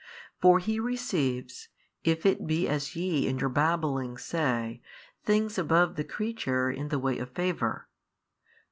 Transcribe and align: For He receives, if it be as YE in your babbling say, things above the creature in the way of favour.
For 0.39 0.57
He 0.57 0.79
receives, 0.79 1.67
if 2.03 2.25
it 2.25 2.47
be 2.47 2.67
as 2.67 2.95
YE 2.95 3.27
in 3.27 3.37
your 3.37 3.49
babbling 3.49 4.17
say, 4.17 4.81
things 5.23 5.59
above 5.59 5.95
the 5.95 6.03
creature 6.03 6.71
in 6.71 6.87
the 6.87 6.97
way 6.97 7.19
of 7.19 7.29
favour. 7.29 7.87